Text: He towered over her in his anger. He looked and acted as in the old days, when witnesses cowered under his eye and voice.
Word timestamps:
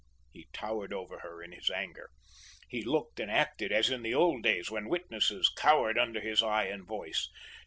He 0.31 0.47
towered 0.51 0.93
over 0.93 1.19
her 1.19 1.43
in 1.43 1.51
his 1.51 1.69
anger. 1.69 2.09
He 2.67 2.81
looked 2.83 3.19
and 3.19 3.29
acted 3.29 3.71
as 3.71 3.91
in 3.91 4.01
the 4.01 4.15
old 4.15 4.41
days, 4.41 4.71
when 4.71 4.89
witnesses 4.89 5.47
cowered 5.55 5.99
under 5.99 6.21
his 6.21 6.41
eye 6.41 6.63
and 6.65 6.87
voice. 6.87 7.29